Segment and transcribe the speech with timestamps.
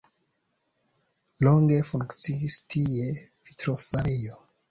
[1.47, 3.13] Longe funkciis tie
[3.51, 4.43] vitrofarejo.